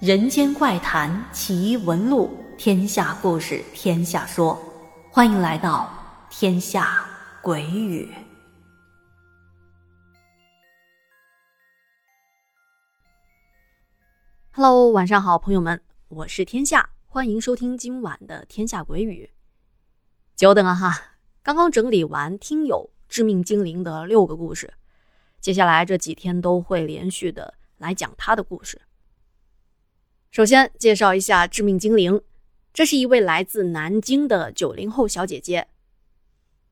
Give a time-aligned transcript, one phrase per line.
[0.00, 4.58] 人间怪谈奇闻录，天下故事天下说，
[5.10, 5.92] 欢迎来到
[6.30, 7.04] 天下
[7.42, 8.10] 鬼语。
[14.52, 19.28] Hello，晚上好，朋友们，我是天下，欢迎收听今晚的天下鬼语。
[20.34, 24.72] 久等了哈，刚刚整理完听友致命精灵的六个故事。
[25.42, 28.80] 接下来这几天都会连续的来讲他的故事。
[30.30, 32.22] 首先介绍一下致命精灵，
[32.72, 35.66] 这是一位来自南京的九零后小姐姐。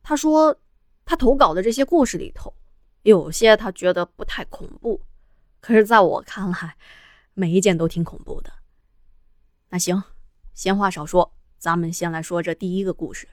[0.01, 0.57] 她说，
[1.05, 2.55] 她投稿的这些故事里头，
[3.03, 5.01] 有些她觉得不太恐怖，
[5.61, 6.77] 可是在我看来，
[7.35, 8.53] 每一件都挺恐怖的。
[9.71, 10.01] 那行，
[10.55, 13.27] 闲话少说，咱们先来说这第一个故事。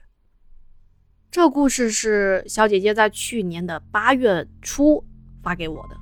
[1.30, 5.04] 这故事是小姐姐在去年的八月初。
[5.46, 5.96] 发给我的。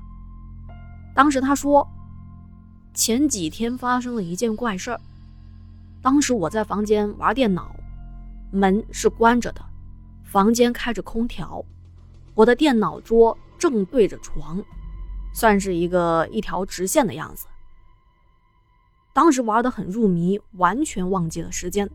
[1.14, 1.86] 当时她说，
[2.94, 5.00] 前几天发生了一件怪事儿。
[6.00, 7.74] 当时我在房间玩电脑，
[8.52, 9.60] 门是关着的，
[10.22, 11.64] 房间开着空调，
[12.34, 14.62] 我的电脑桌正对着床，
[15.34, 17.46] 算是一个一条直线的样子。
[19.12, 21.88] 当时玩的很入迷，完全忘记了时间。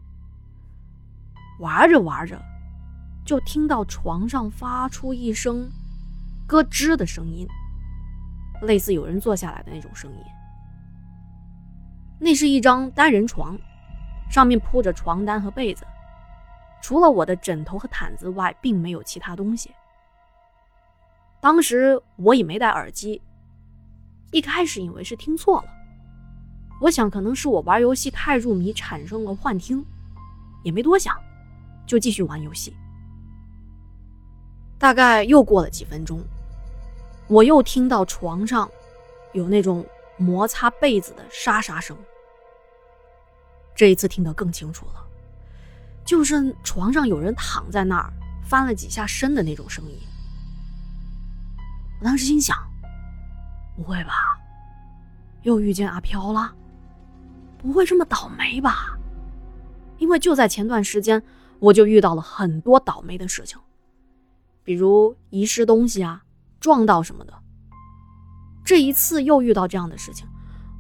[1.60, 2.42] 玩着玩着，
[3.26, 5.70] 就听到床上发出一声。
[6.48, 7.48] 咯吱的声音，
[8.64, 10.24] 类似有人坐下来的那种声音。
[12.20, 13.58] 那是一张单人床，
[14.30, 15.86] 上面铺着床单和被子，
[16.82, 19.72] 除了我的枕头和毯子外，并没有其他东西。
[21.40, 23.22] 当时我也没戴耳机，
[24.32, 25.70] 一开始以为是听错了，
[26.82, 29.86] 我想可能是我玩游戏太入迷产生了幻听，
[30.64, 31.16] 也没多想，
[31.88, 32.76] 就继续玩游戏。
[34.78, 36.22] 大概又过了几分钟。
[37.28, 38.68] 我又听到床上
[39.34, 39.86] 有那种
[40.20, 41.98] 摩擦被子的沙沙声，
[43.74, 45.04] 这一次听得更清楚了，
[46.04, 48.12] 就是床上有人躺在那儿
[48.44, 49.98] 翻了几下身的那种声音。
[52.00, 52.58] 我当时心想：
[53.78, 54.38] 不会吧，
[55.44, 56.54] 又遇见阿飘了？
[57.58, 58.98] 不会这么倒霉吧？
[59.98, 61.24] 因为就在前段时间，
[61.60, 63.58] 我就遇到了很多倒霉的事情，
[64.66, 66.24] 比如遗失东西啊。
[66.60, 67.34] 撞到什么的，
[68.70, 70.30] 这一次又遇到这样的事情，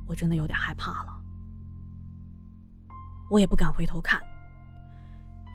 [0.05, 1.21] 我真的有点害怕了。
[3.31, 4.21] 我也不敢回头看，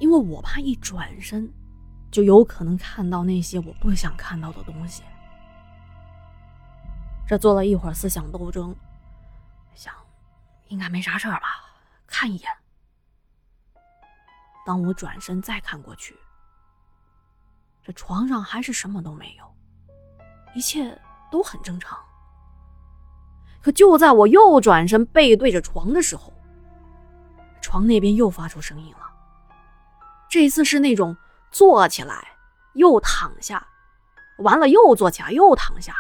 [0.01, 1.49] 因为我怕一转身，
[2.11, 5.05] 就有可能看到那些我不想看到的东西。
[7.25, 8.75] 这做了一会儿思想斗争，
[9.73, 9.95] 想
[10.67, 11.47] 应该没啥事儿吧，
[12.05, 12.51] 看一眼。
[14.67, 16.17] 当我转身再看过去，
[17.81, 19.55] 这床上还是什么都没有。
[20.53, 21.97] 一切都很正常，
[23.65, 26.31] 可就在我又转身背对着床的时候，
[27.63, 28.99] 床那边又发出声音了。
[30.29, 31.17] 这次是那种
[31.51, 32.29] 坐起来
[32.75, 33.67] 又躺下，
[34.41, 35.95] 完了又坐起来又躺下，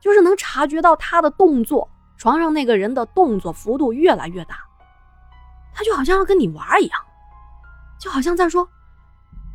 [0.00, 1.86] 就是能察觉到他的动作，
[2.16, 4.56] 床上那个人的动作幅度越来越大，
[5.74, 6.98] 他就好像要跟你玩一样，
[8.00, 8.66] 就好像在说：“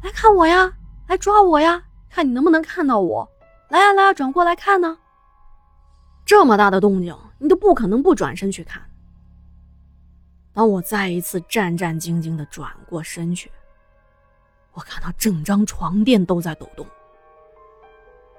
[0.04, 0.72] 来看我呀，
[1.08, 3.28] 来抓我呀，看你能不能看到我。”
[3.70, 5.00] 来呀来呀，转过来看呢！
[6.26, 8.82] 这么大的动静，你都不可能不转身去看。
[10.54, 13.52] 当我再一次战战兢兢的转过身去，
[14.74, 16.86] 我看到整张床垫都在抖动。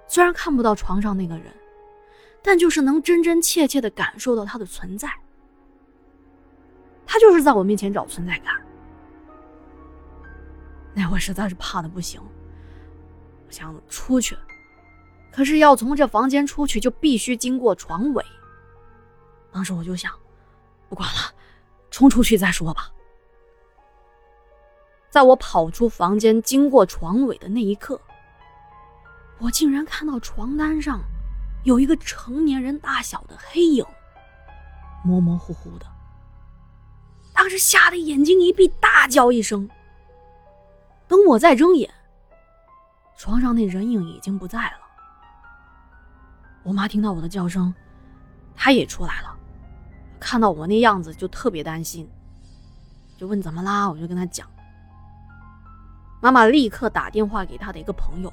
[0.07, 1.53] 虽然看不到床上那个人，
[2.43, 5.09] 但就是能真真切切的感受到他的存在。
[7.07, 8.55] 他就是在我面前找存在感。
[10.95, 12.21] 那会实在是怕的不行，
[13.47, 14.37] 我想出去。
[15.35, 18.25] 可是要从这房间出去，就必须经过床尾。
[19.51, 20.13] 当时我就想，
[20.89, 21.35] 不管了，
[21.91, 22.89] 冲出去再说吧。
[25.11, 28.01] 在我跑出房间，经过床尾的那一刻，
[29.39, 31.01] 我竟然看到床单上
[31.65, 33.85] 有一个成年人大小的黑影，
[35.05, 35.87] 模模糊糊的。
[37.33, 39.69] 当时吓得眼睛一闭，大叫一声。
[41.09, 41.93] 等我再睁眼，
[43.17, 44.84] 床上那人影已经不在了。
[46.65, 47.73] 我妈听到我的叫声，
[48.57, 49.37] 她也出来了，
[50.19, 52.09] 看到我那样子就特别担心，
[53.19, 53.89] 就问怎么啦？
[53.91, 54.49] 我就跟她讲，
[56.23, 58.33] 妈妈立刻打电话给她的一个朋友，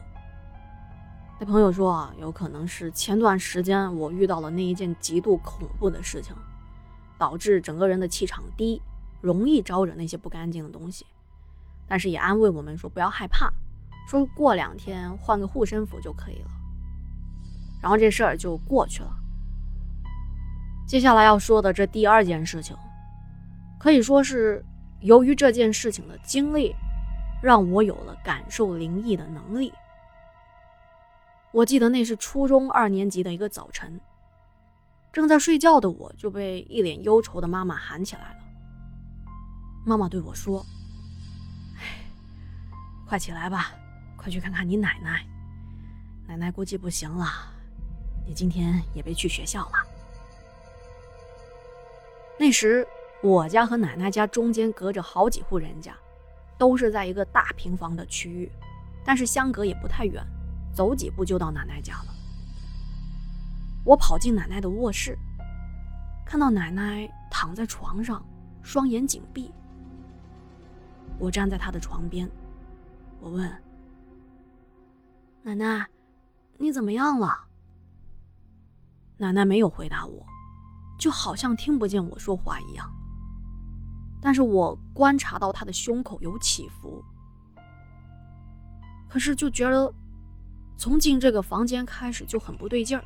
[1.42, 6.34] 那朋友说啊，有可能是前段时间我遇到了那一件极度恐怖的事情，
[7.18, 8.82] 导致整个人的气场低，
[9.20, 11.06] 容易招惹那些不干净的东西，
[11.86, 13.52] 但是也安慰我们说不要害怕，
[14.08, 16.61] 说过两天换个护身符就可以了。
[17.82, 19.12] 然后这事儿就过去了。
[20.88, 22.76] 接下来要说的这第二件事情，
[23.80, 24.64] 可以说是
[25.00, 26.76] 由于这件事情的经历，
[27.42, 29.74] 让我有了感受灵异的能力。
[31.52, 34.00] 我记得那是初中二年级的一个早晨，
[35.12, 38.38] 正在睡觉的我就被一脸忧愁的妈妈喊起来了。
[39.86, 40.66] 妈妈对我说
[41.80, 42.06] ：“哎，
[43.08, 43.72] 快起来吧，
[44.16, 45.26] 快去看看你奶奶。
[46.28, 47.26] 奶奶估计不行了，
[48.32, 49.74] 你今天也别去学校了。”
[52.40, 52.88] 那时
[53.22, 55.94] 我家和奶奶家中间隔着好几户人家，
[56.58, 58.50] 都是在一个大平房的区域，
[59.04, 60.26] 但是相隔也不太远，
[60.74, 62.06] 走几步就到奶奶家了。
[63.84, 65.18] 我跑进奶奶的卧室，
[66.26, 68.26] 看到奶奶躺在床上，
[68.64, 69.52] 双眼紧闭。
[71.20, 72.32] 我站在她的床边，
[73.20, 73.52] 我问
[75.44, 75.86] ：“奶奶，
[76.58, 77.48] 你怎么样了？”
[79.22, 80.26] 奶奶没有回答我。
[81.00, 82.88] 就好像听不见我说话一样，
[84.22, 87.04] 但是我观察到他的胸口有起伏，
[89.10, 89.92] 可是就觉得
[90.78, 93.04] 从进这个房间开始就很不对劲儿。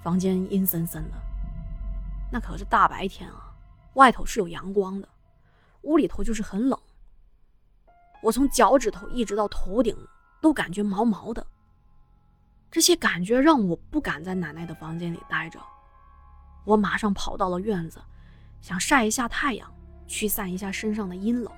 [0.00, 1.16] 房间阴森森的，
[2.30, 3.52] 那可是大白天啊，
[3.94, 5.08] 外头是有阳光的，
[5.82, 6.78] 屋里头就是很冷。
[8.22, 9.96] 我从脚趾头一直到头顶
[10.40, 11.44] 都感觉毛毛的，
[12.72, 15.60] 这些感觉让我不敢在奶奶的房间里待着。
[16.64, 18.00] 我马上跑到了院子，
[18.62, 19.70] 想晒一下太阳，
[20.06, 21.52] 驱散一下身上的阴冷。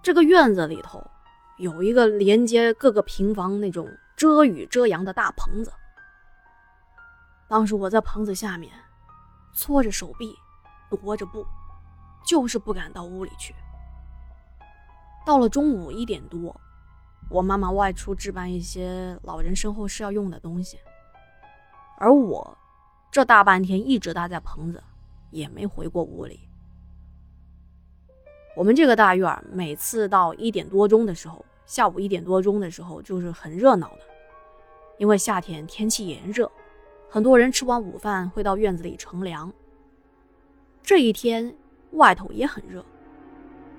[0.00, 1.04] 这个院子里头
[1.56, 5.72] 有一个连接各个平房那种遮雨遮阳的大棚子。
[7.48, 8.72] 当时我在棚子下面，
[9.52, 10.32] 搓着手臂，
[10.90, 11.44] 踱着步，
[12.24, 13.52] 就是不敢到屋里去。
[15.26, 16.54] 到了中午一点多，
[17.28, 20.78] 我妈妈外出置办一些老人身后事要用的东西，
[21.98, 22.58] 而我。
[23.10, 24.82] 这大半天一直待在棚子，
[25.30, 26.40] 也没回过屋里。
[28.56, 34.00] 我们这个大院每次到一点多钟的时候，下午一点多钟的时候就是很热闹的，
[34.98, 36.50] 因为夏天天气炎热，
[37.08, 39.52] 很多人吃完午饭会到院子里乘凉。
[40.82, 41.54] 这一天
[41.92, 42.84] 外头也很热，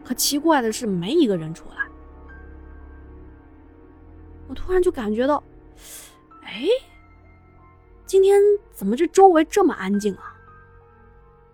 [0.05, 1.85] 可奇怪的是没一个人出来。
[4.47, 5.43] 我突然就感觉到，
[6.43, 6.67] 哎。
[8.07, 8.39] 今天
[8.71, 10.35] 怎么这周围这么安静啊？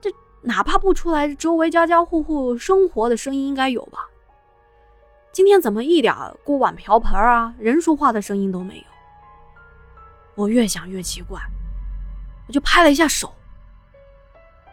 [0.01, 0.11] 这
[0.41, 4.05] 哪怕不出来，周围家家户户生活的声音应该有吧？
[5.31, 8.83] 今天怎么一点锅碗瓢盆啊、人说话的声音都没有？
[10.35, 11.39] 我越想越奇怪，
[12.47, 13.33] 我就拍了一下手，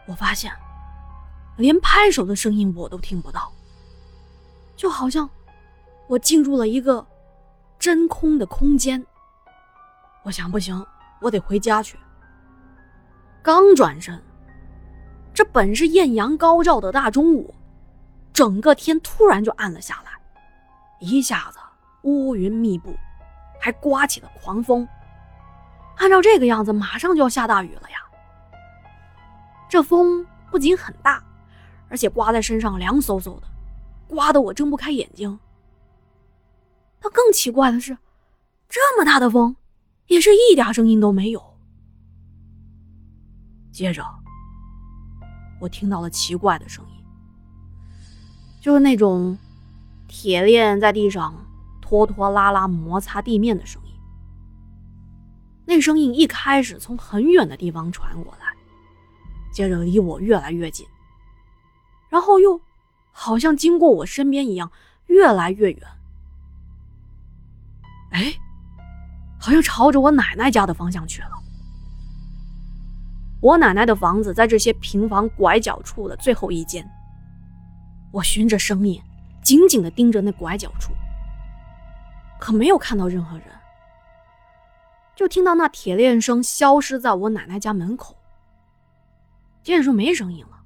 [0.09, 0.53] 我发现
[1.59, 3.53] 连拍手的声音我都听不到，
[4.75, 5.31] 就好像
[6.09, 7.07] 我进入了一个
[7.79, 9.05] 真空的空间。
[10.23, 10.87] 我想不行。
[11.21, 11.99] 我得回家去。
[13.43, 14.23] 刚转身，
[15.35, 17.53] 这本是艳阳高照的大中午，
[18.33, 20.13] 整个天突然就暗了下来，
[21.01, 21.59] 一下子
[22.03, 22.95] 乌云密布，
[23.59, 24.87] 还刮起了狂风。
[25.97, 27.99] 按照这个样子，马上就要下大雨了呀！
[29.69, 31.21] 这风不仅很大，
[31.89, 33.49] 而且刮在身上凉飕飕的，
[34.07, 35.37] 刮得我睁不开眼睛。
[37.01, 37.97] 但更奇怪的是，
[38.69, 39.57] 这么大的风。
[40.09, 41.59] 也是一点声音都没有。
[43.71, 44.03] 接着，
[45.61, 47.05] 我听到了奇怪的声音，
[48.59, 49.37] 就是那种
[50.07, 51.47] 铁链在地上
[51.83, 53.93] 拖拖拉拉摩擦地面的声音。
[55.67, 58.57] 那声音一开始从很远的地方传过来，
[59.53, 60.87] 接着离我越来越近，
[62.09, 62.59] 然后又
[63.13, 64.73] 好像经过我身边一样
[65.05, 65.83] 越来越远。
[68.11, 68.33] 哎。
[69.41, 71.31] 好像朝着我奶奶家的方向去了。
[73.41, 76.85] 我奶奶的房子在这些平房拐角处的最后一间。
[78.11, 79.01] 我循着声音，
[79.41, 80.93] 紧紧的盯着那拐角处，
[82.41, 83.47] 可没有看到任何人。
[85.15, 88.17] 就听到那铁链声消失在我奶奶家门口，
[89.63, 90.59] 接着说没声音了。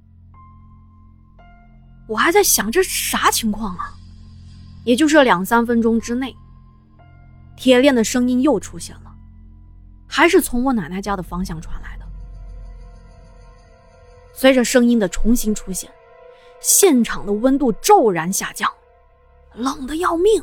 [2.07, 3.93] 我还在想这啥情况啊？
[4.83, 6.35] 也就是两三分钟之内。
[7.55, 9.13] 铁链的声音又出现了，
[10.07, 12.05] 还是从我奶奶家的方向传来的。
[14.33, 15.89] 随着声音的重新出现，
[16.59, 18.69] 现场的温度骤然下降，
[19.53, 20.41] 冷的要命，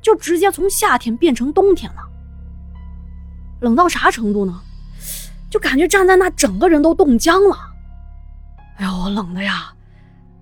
[0.00, 2.02] 就直接从夏天变成冬天了。
[3.60, 4.60] 冷到啥程度呢？
[5.50, 7.56] 就感觉站在那，整个人都冻僵了。
[8.76, 9.72] 哎呦，冷的呀！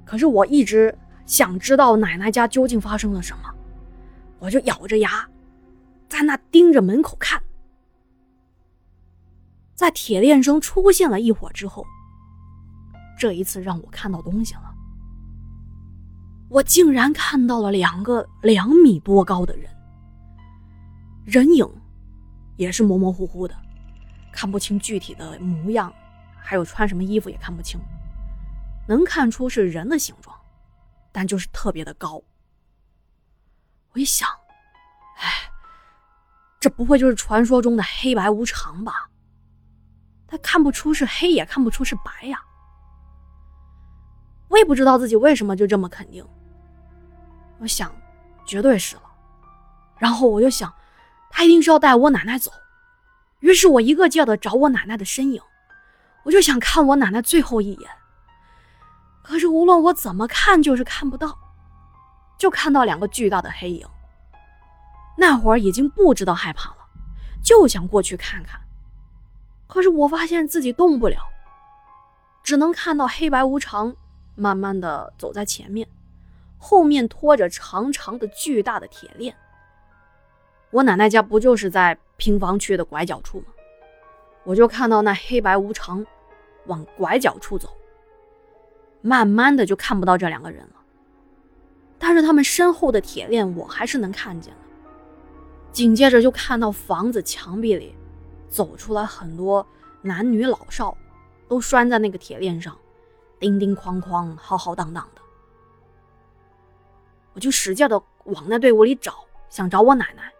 [0.04, 0.96] 可是我一直
[1.26, 3.52] 想知道奶奶家究竟发生了什么，
[4.38, 5.28] 我就咬着牙。
[6.12, 7.42] 在那盯着门口看，
[9.74, 11.86] 在铁链声出现了一会儿之后，
[13.18, 14.74] 这一次让我看到东西了。
[16.50, 19.74] 我竟然看到了两个两米多高的人，
[21.24, 21.66] 人影
[22.58, 23.56] 也是模模糊糊的，
[24.30, 25.90] 看不清具体的模样，
[26.36, 27.80] 还有穿什么衣服也看不清，
[28.86, 30.38] 能看出是人的形状，
[31.10, 32.22] 但就是特别的高。
[33.94, 34.28] 我一想，
[35.16, 35.50] 哎，
[36.62, 39.08] 这不会就是传说中的黑白无常吧？
[40.28, 42.40] 他看不出是黑，也看不出是白呀。
[44.46, 46.24] 我也不知道自己为什么就这么肯定。
[47.58, 47.92] 我想，
[48.46, 49.02] 绝对是了。
[49.98, 50.72] 然后我就想，
[51.30, 52.52] 他一定是要带我奶奶走。
[53.40, 55.42] 于是我一个劲的找我奶奶的身影，
[56.22, 57.90] 我就想看我奶奶最后一眼。
[59.20, 61.36] 可是无论我怎么看，就是看不到。
[62.38, 63.84] 就看到两个巨大的黑影。
[65.22, 66.78] 那会儿已经不知道害怕了，
[67.44, 68.60] 就想过去看看。
[69.68, 71.16] 可是我发现自己动不了，
[72.42, 73.94] 只能看到黑白无常
[74.34, 75.86] 慢慢的走在前面，
[76.58, 79.32] 后面拖着长长的巨大的铁链。
[80.72, 83.46] 我奶奶家不就是在平房区的拐角处吗？
[84.42, 86.04] 我就看到那黑白无常
[86.66, 87.68] 往拐角处走，
[89.00, 90.82] 慢慢的就看不到这两个人了。
[91.96, 94.61] 但是他们身后的铁链，我还是能看见的。
[95.72, 97.94] 紧接着就看到房子墙壁里
[98.48, 99.66] 走出来很多
[100.02, 100.96] 男女老少，
[101.48, 102.76] 都拴在那个铁链上，
[103.40, 105.22] 叮叮哐哐，浩浩荡荡的。
[107.32, 110.30] 我就使劲的往那队伍里找，想找我奶奶。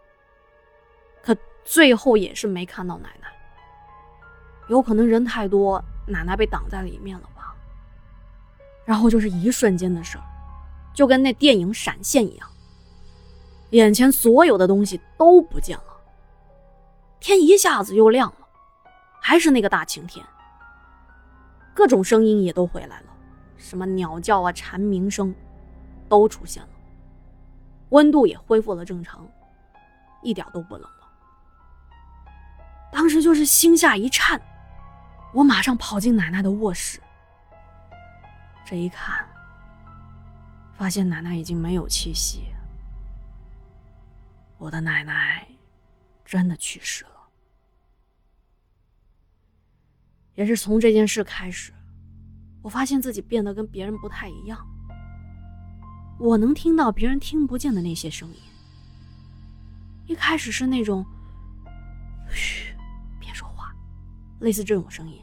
[1.23, 1.35] 可
[1.65, 3.29] 最后也是没看到奶奶。
[4.69, 7.55] 有可能人太多，奶奶被挡在里面了吧。
[8.85, 10.25] 然后就是一瞬间的事儿。
[10.93, 12.47] 就跟那电影闪现一样，
[13.73, 15.97] 眼前所有的东西都不见了，
[17.21, 18.47] 天一下子又亮了，
[19.19, 20.25] 还是那个大晴天，
[21.75, 23.07] 各种声音也都回来了，
[23.57, 25.35] 什么鸟叫啊、蝉鸣声
[26.07, 26.69] 都出现了，
[27.89, 29.27] 温度也恢复了正常，
[30.23, 31.09] 一点都不冷了。
[32.93, 34.39] 当时就是心下一颤，
[35.33, 37.01] 我马上跑进奶奶的卧室，
[38.67, 39.27] 这一看。
[40.75, 42.43] 发现奶奶已经没有气息，
[44.63, 45.45] 我的奶奶
[46.25, 47.29] 真的去世了。
[50.37, 51.73] 也是从这件事开始，
[52.63, 54.65] 我发现自己变得跟别人不太一样。
[56.17, 58.37] 我能听到别人听不见的那些声音。
[60.07, 61.05] 一开始是那种
[62.31, 62.73] “嘘，
[63.19, 63.75] 别说话”，
[64.39, 65.21] 类似这种声音。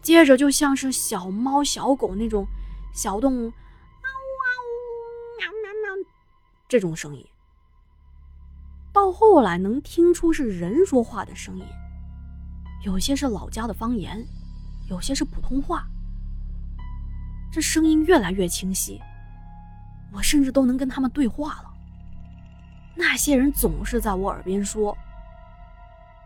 [0.00, 2.46] 接着就像是小猫、小狗那种
[2.94, 3.52] 小动物
[5.38, 6.06] 喵喵喵。
[6.66, 7.26] 这种声音，
[8.96, 11.64] 到后来能听出是人说话的声音，
[12.82, 14.26] 有些是老家的方言，
[14.88, 15.86] 有些是普通话。
[17.52, 18.98] 这声音越来越清晰，
[20.14, 21.74] 我甚至都能跟他们对话了。
[22.94, 24.96] 那些人总是在我耳边说：“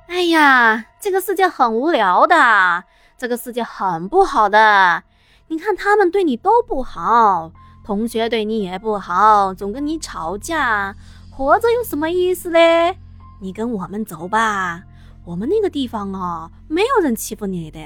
[0.06, 2.84] 哎呀，这个世界很无聊的，
[3.18, 5.02] 这个世界很不好的，
[5.48, 7.50] 你看他们对你都不好。”
[7.82, 10.94] 同学对你也不好，总跟你吵架，
[11.30, 12.98] 活着有什么意思嘞？
[13.40, 14.82] 你跟我们走吧，
[15.24, 17.80] 我们那个地方哦，没有人欺负你的，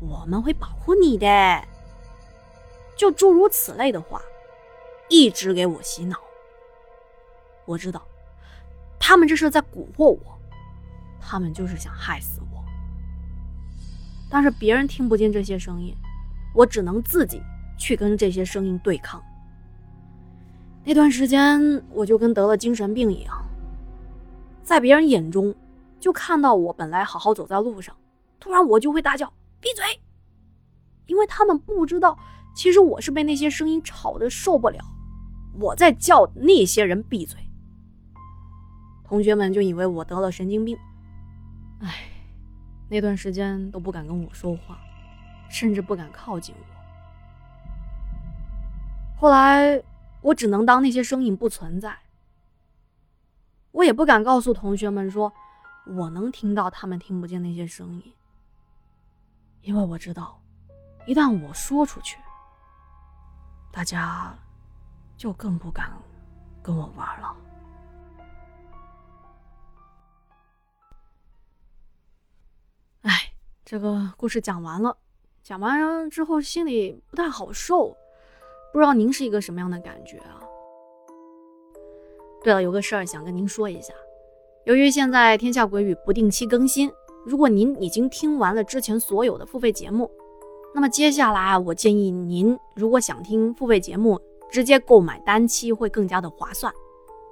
[0.00, 1.26] 我们会保护你的。
[2.96, 4.20] 就诸如此类的话，
[5.08, 6.16] 一直给我洗脑。
[7.64, 8.02] 我知道，
[8.98, 10.38] 他们这是在蛊惑我，
[11.20, 12.64] 他们就是想害死我。
[14.28, 15.96] 但是别人听不见这些声音，
[16.54, 17.40] 我只能自己。
[17.78, 19.20] 去跟这些声音对抗。
[20.84, 23.44] 那段时间，我就跟得了精神病一样，
[24.62, 25.54] 在别人眼中，
[26.00, 27.96] 就看到我本来好好走在路上，
[28.40, 29.84] 突然我就会大叫“闭嘴”，
[31.06, 32.18] 因为他们不知道，
[32.54, 34.78] 其实我是被那些声音吵得受不了，
[35.60, 37.38] 我在叫那些人闭嘴。
[39.04, 40.76] 同学们就以为我得了神经病，
[41.80, 41.94] 哎，
[42.88, 44.78] 那段时间都不敢跟我说话，
[45.48, 46.64] 甚至不敢靠近我。
[49.20, 49.80] 后来，
[50.22, 51.98] 我只能当那些声音不存在。
[53.72, 55.32] 我也不敢告诉同学们说，
[55.86, 58.14] 我能听到他们听不见那些声音，
[59.62, 60.40] 因为我知道，
[61.06, 62.18] 一旦我说出去，
[63.72, 64.38] 大家
[65.16, 65.90] 就更不敢
[66.62, 67.36] 跟我玩了。
[73.00, 73.32] 哎，
[73.64, 74.98] 这个故事讲完了，
[75.42, 77.96] 讲完之后心里不太好受。
[78.72, 80.40] 不知道您是一个什么样的感觉啊？
[82.42, 83.92] 对了，有个事儿想跟您说一下，
[84.64, 86.90] 由于现在天下鬼语不定期更新，
[87.24, 90.10] 如果您已经听完了之前所有的付费节目，
[90.74, 94.18] 那么接下来我建议您，如果想听付费节目，
[94.50, 96.72] 直接购买单期会更加的划算。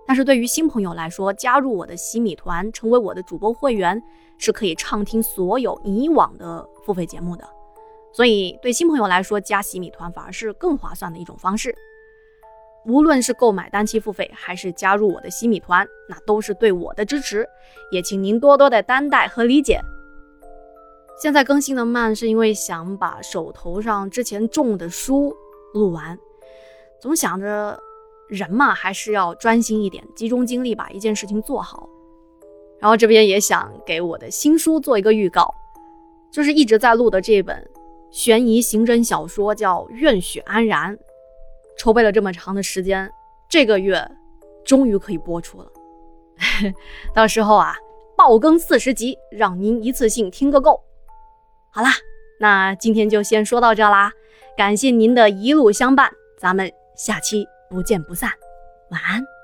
[0.07, 4.03] 但是对于新朋友来说，加入我的洗米团，成为我的主播会员，
[4.39, 7.45] 是可以畅听所有以往的付费节目的。
[8.13, 11.75] 所以对新朋友来说，加洗米团反而是更划算的一种方式。
[12.87, 17.47] 无论是购买单期付费，还是加入我的洗米团，那都是对我的支持，
[17.93, 19.81] 也请您多多的担待和理解。
[21.21, 25.37] 现在更新的慢，是因为想把手头上之前种的书
[25.75, 26.19] 录完，
[26.99, 27.79] 总想着
[28.29, 31.87] 人嘛，还是要专心一点，集中精力把一件事情做好。
[32.79, 35.55] 然后这边也想给我的新书做一个预告，
[36.33, 37.71] 就是一直在录的这本
[38.11, 40.97] 悬疑刑侦小说，叫《愿许安然》。
[41.79, 43.11] 筹备了这么长的时间，
[43.49, 44.07] 这个月
[44.65, 45.71] 终于可以播出了。
[47.15, 47.77] 到时候啊，
[48.17, 50.83] 爆更四十集，让您一次性听个够。
[51.71, 51.91] 好啦，
[52.39, 54.13] 那今天就先说到这啦，
[54.57, 58.31] 感谢您的一路相伴，咱们下期不见不散，
[58.91, 59.40] 晚安。